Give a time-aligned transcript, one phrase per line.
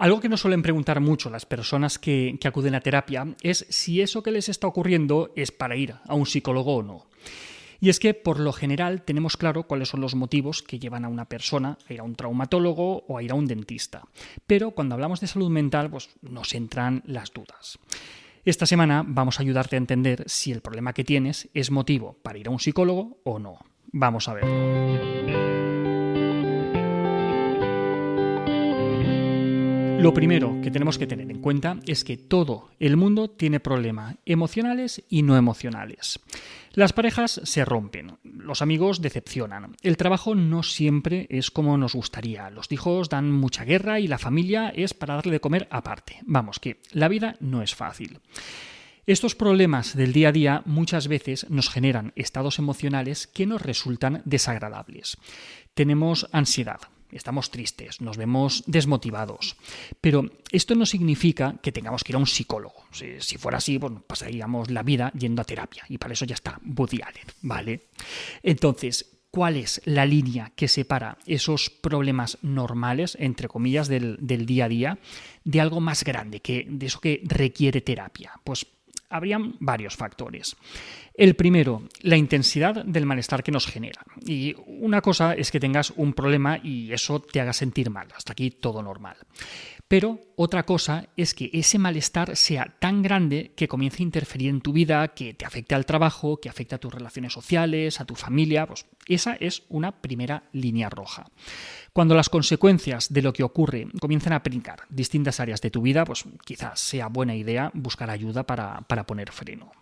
[0.00, 4.22] Algo que nos suelen preguntar mucho las personas que, acuden a terapia es si eso
[4.22, 7.06] que les está ocurriendo es para ir a un psicólogo o no.
[7.80, 11.08] Y es que por lo general tenemos claro cuáles son los motivos que llevan a
[11.08, 14.02] una persona a ir a un traumatólogo o a ir a un dentista.
[14.46, 17.78] Pero cuando hablamos de salud mental, pues nos entran las dudas.
[18.46, 22.38] Esta semana vamos a ayudarte a entender si el problema que tienes es motivo para
[22.38, 23.58] ir a un psicólogo o no.
[23.92, 25.09] Vamos a verlo.
[30.00, 34.16] Lo primero que tenemos que tener en cuenta es que todo el mundo tiene problemas
[34.24, 36.20] emocionales y no emocionales.
[36.72, 42.48] Las parejas se rompen, los amigos decepcionan, el trabajo no siempre es como nos gustaría,
[42.48, 46.20] los hijos dan mucha guerra y la familia es para darle de comer aparte.
[46.24, 48.20] Vamos, que la vida no es fácil.
[49.06, 54.22] Estos problemas del día a día muchas veces nos generan estados emocionales que nos resultan
[54.24, 55.18] desagradables.
[55.74, 56.80] Tenemos ansiedad,
[57.12, 59.56] estamos tristes, nos vemos desmotivados.
[60.00, 62.84] Pero esto no significa que tengamos que ir a un psicólogo.
[62.92, 66.60] Si, fuera así, bueno, pasaríamos la vida yendo a terapia y para eso ya está
[66.64, 67.88] Woody Allen, ¿vale?
[68.42, 74.64] Entonces, ¿cuál es la línea que separa esos problemas normales, entre comillas, del, del día
[74.64, 74.98] a día,
[75.44, 78.32] de algo más grande, que, de eso que requiere terapia?
[78.44, 78.66] Pues
[79.10, 80.56] habrían varios factores.
[81.14, 84.02] El primero, la intensidad del malestar que nos genera.
[84.24, 88.08] Y una cosa es que tengas un problema y eso te haga sentir mal.
[88.16, 89.16] Hasta aquí todo normal.
[89.88, 94.60] Pero otra cosa es que ese malestar sea tan grande que comience a interferir en
[94.60, 98.14] tu vida, que te afecte al trabajo, que afecte a tus relaciones sociales, a tu
[98.14, 98.66] familia.
[98.66, 101.26] Pues esa es una primera línea roja.
[101.92, 106.04] Cuando las consecuencias de lo que ocurre comienzan a aplicar distintas áreas de tu vida,
[106.04, 109.72] pues quizás sea buena idea buscar ayuda para poner freno.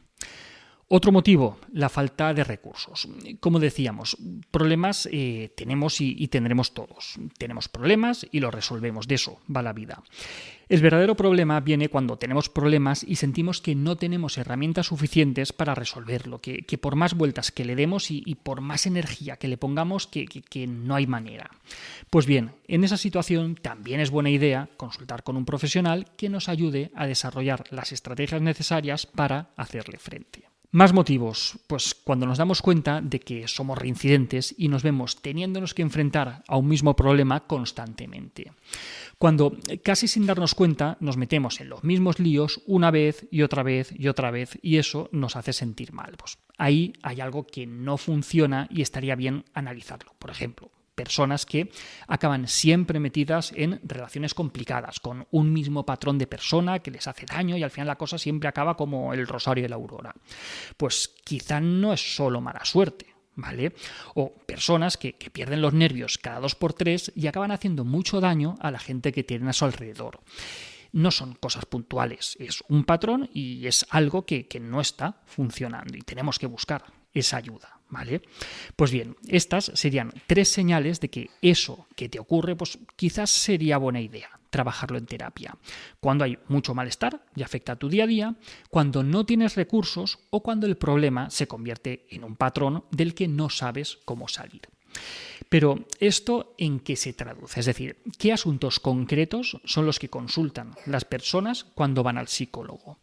[0.90, 3.06] Otro motivo, la falta de recursos.
[3.40, 4.16] Como decíamos,
[4.50, 7.16] problemas eh, tenemos y, tendremos todos.
[7.36, 9.06] Tenemos problemas y los resolvemos.
[9.06, 10.02] De eso va la vida.
[10.70, 15.74] El verdadero problema viene cuando tenemos problemas y sentimos que no tenemos herramientas suficientes para
[15.74, 20.06] resolverlo, que, por más vueltas que le demos y, por más energía que le pongamos,
[20.06, 21.50] que no hay manera.
[22.08, 26.48] Pues bien, en esa situación también es buena idea consultar con un profesional que nos
[26.48, 30.47] ayude a desarrollar las estrategias necesarias para hacerle frente.
[30.70, 35.72] Más motivos, pues cuando nos damos cuenta de que somos reincidentes y nos vemos teniéndonos
[35.72, 38.52] que enfrentar a un mismo problema constantemente.
[39.16, 43.62] Cuando casi sin darnos cuenta nos metemos en los mismos líos una vez y otra
[43.62, 46.16] vez y otra vez y eso nos hace sentir mal.
[46.18, 50.12] Pues ahí hay algo que no funciona y estaría bien analizarlo.
[50.18, 51.70] Por ejemplo, personas que
[52.08, 57.24] acaban siempre metidas en relaciones complicadas, con un mismo patrón de persona que les hace
[57.24, 60.12] daño y al final la cosa siempre acaba como el rosario de la aurora.
[60.76, 63.06] Pues quizá no es solo mala suerte.
[63.40, 63.72] ¿Vale?
[64.16, 68.20] O personas que, que pierden los nervios cada dos por tres y acaban haciendo mucho
[68.20, 70.18] daño a la gente que tienen a su alrededor
[70.90, 75.96] no son cosas puntuales, es un patrón y es algo que, que, no está funcionando
[75.96, 77.77] y tenemos que buscar esa ayuda.
[77.90, 78.22] ¿Vale?
[78.76, 83.78] Pues bien, estas serían tres señales de que eso que te ocurre, pues quizás sería
[83.78, 85.56] buena idea trabajarlo en terapia.
[86.00, 88.36] Cuando hay mucho malestar y afecta a tu día a día,
[88.70, 93.28] cuando no tienes recursos o cuando el problema se convierte en un patrón del que
[93.28, 94.62] no sabes cómo salir.
[95.48, 97.60] Pero ¿esto en qué se traduce?
[97.60, 102.98] Es decir, ¿qué asuntos concretos son los que consultan las personas cuando van al psicólogo?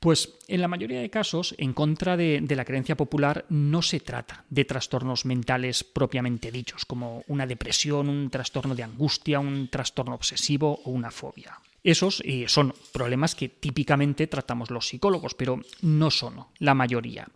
[0.00, 4.44] Pues en la mayoría de casos, en contra de, la creencia popular, no se trata
[4.50, 10.80] de trastornos mentales propiamente dichos, como una depresión, un trastorno de angustia, un trastorno obsesivo
[10.84, 11.60] o una fobia.
[11.86, 17.28] Esos eh, son problemas que típicamente tratamos los psicólogos, pero no son la mayoría.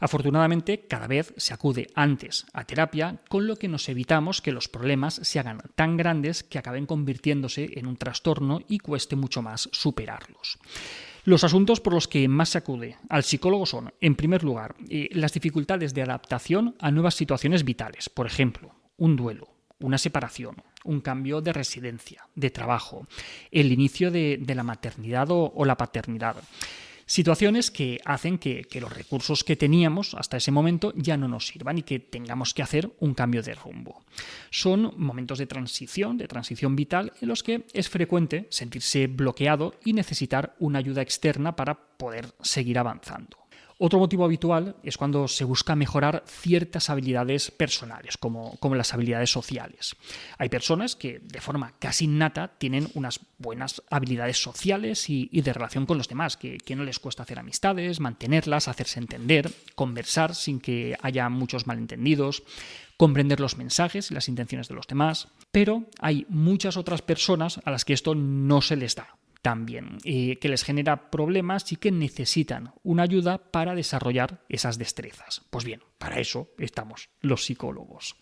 [0.00, 4.66] Afortunadamente, cada vez se acude antes a terapia, con lo que nos evitamos que los
[4.66, 9.68] problemas se hagan tan grandes que acaben convirtiéndose en un trastorno y cueste mucho más
[9.70, 10.58] superarlos.
[11.22, 15.08] Los asuntos por los que más se acude al psicólogo son, en primer lugar, eh,
[15.12, 21.00] las dificultades de adaptación a nuevas situaciones vitales, por ejemplo, un duelo, una separación, un
[21.00, 23.06] cambio de residencia, de trabajo,
[23.50, 26.36] el inicio de, la maternidad o, la paternidad.
[27.06, 31.78] Situaciones que hacen que, los recursos que teníamos hasta ese momento ya no nos sirvan
[31.78, 34.02] y que tengamos que hacer un cambio de rumbo.
[34.50, 39.92] Son momentos de transición, de transición vital, en los que es frecuente sentirse bloqueado y
[39.92, 43.43] necesitar una ayuda externa para poder seguir avanzando.
[43.78, 49.30] Otro motivo habitual es cuando se busca mejorar ciertas habilidades personales, como, como, las habilidades
[49.30, 49.96] sociales.
[50.38, 55.86] Hay personas que de forma casi innata tienen unas buenas habilidades sociales y, de relación
[55.86, 60.60] con los demás, que, que, no les cuesta hacer amistades, mantenerlas, hacerse entender, conversar sin
[60.60, 62.44] que haya muchos malentendidos,
[62.96, 65.28] comprender los mensajes y las intenciones de los demás.
[65.50, 70.38] Pero hay muchas otras personas a las que esto no se les da también, eh,
[70.38, 75.42] que les genera problemas y que necesitan una ayuda para desarrollar esas destrezas.
[75.50, 78.16] Pues bien, para eso estamos los psicólogos.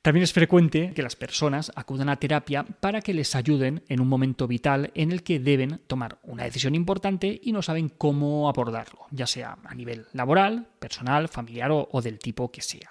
[0.00, 4.08] También es frecuente que las personas acudan a terapia para que les ayuden en un
[4.08, 9.08] momento vital en el que deben tomar una decisión importante y no saben cómo abordarlo,
[9.10, 12.90] ya sea a nivel laboral, personal, familiar o del tipo que sea.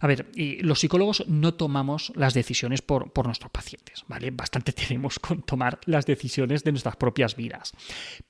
[0.00, 4.30] A ver, los psicólogos no tomamos las decisiones por, nuestros pacientes, ¿vale?
[4.30, 7.72] Bastante tenemos con tomar las decisiones de nuestras propias vidas.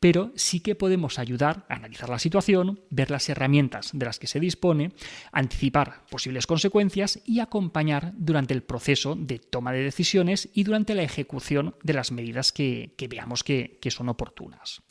[0.01, 4.27] Pero sí que podemos ayudar a analizar la situación, ver las herramientas de las que
[4.27, 4.93] se dispone,
[5.33, 11.03] anticipar posibles consecuencias y acompañar durante el proceso de toma de decisiones y durante la
[11.03, 14.83] ejecución de las medidas que, veamos que son oportunas.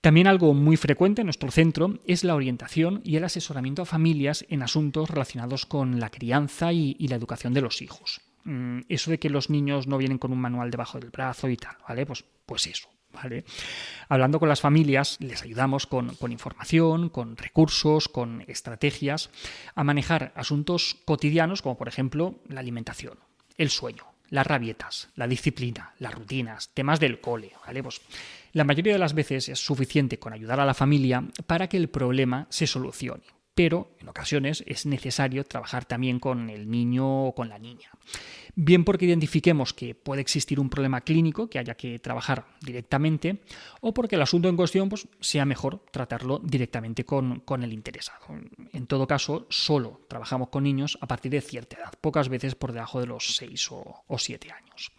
[0.00, 4.46] También algo muy frecuente en nuestro centro es la orientación y el asesoramiento a familias
[4.48, 8.22] en asuntos relacionados con la crianza y, la educación de los hijos.
[8.44, 11.58] Mm, eso de que los niños no vienen con un manual debajo del brazo y
[11.58, 12.06] tal, ¿vale?
[12.06, 12.88] Pues, pues eso.
[13.12, 13.44] ¿Vale?
[14.08, 19.30] Hablando con las familias, les ayudamos con, con, información, con recursos, con estrategias
[19.74, 23.18] a manejar asuntos cotidianos como por ejemplo la alimentación,
[23.58, 27.82] el sueño, las rabietas, la disciplina, las rutinas, temas del cole, ¿vale?
[27.82, 28.00] Pues
[28.52, 31.88] la mayoría de las veces es suficiente con ayudar a la familia para que el
[31.88, 33.24] problema se solucione,
[33.60, 37.90] pero en ocasiones es necesario trabajar también con el niño o con la niña
[38.54, 43.40] bien porque identifiquemos que puede existir un problema clínico que haya que trabajar directamente,
[43.80, 48.26] o porque el asunto en cuestión pues, sea mejor tratarlo directamente con, el interesado.
[48.72, 52.72] En todo caso, solo trabajamos con niños a partir de cierta edad, pocas veces por
[52.72, 54.92] debajo de los 6 o, o 7 años.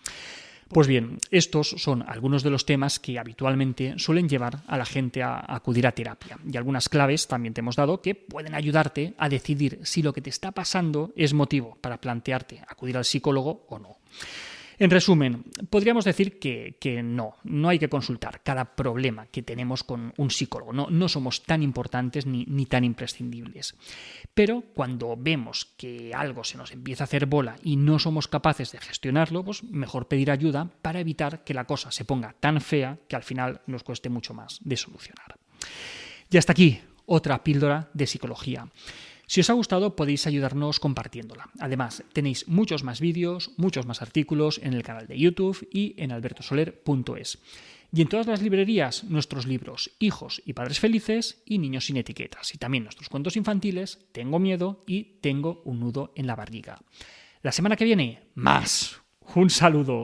[0.74, 5.22] Pues bien, estos son algunos de los temas que habitualmente suelen llevar a la gente
[5.22, 6.38] a acudir a terapia.
[6.50, 10.22] Y algunas claves también te hemos dado que pueden ayudarte a decidir si lo que
[10.22, 13.98] te está pasando es motivo para plantearte acudir al psicólogo o no.
[14.82, 20.12] En resumen, podríamos decir que, no, no hay que consultar cada problema que tenemos con
[20.18, 20.74] un psicólogo.
[20.74, 23.76] No, somos tan importantes ni, ni tan imprescindibles.
[24.34, 28.72] Pero cuando vemos que algo se nos empieza a hacer bola y no somos capaces
[28.72, 32.98] de gestionarlo, pues mejor pedir ayuda para evitar que la cosa se ponga tan fea
[33.08, 35.38] que al final nos cueste mucho más de solucionar.
[36.32, 38.68] Y hasta aquí otra píldora de psicología.
[39.32, 41.48] Si os ha gustado podéis ayudarnos compartiéndola.
[41.58, 46.12] Además, tenéis muchos más vídeos, muchos más artículos en el canal de YouTube y en
[46.12, 47.40] albertosoler.es.
[47.94, 52.54] Y en todas las librerías, nuestros libros Hijos y Padres Felices y Niños sin Etiquetas.
[52.54, 56.82] Y también nuestros cuentos infantiles Tengo miedo y Tengo un nudo en la barriga.
[57.42, 59.00] La semana que viene, más.
[59.34, 60.04] Un saludo.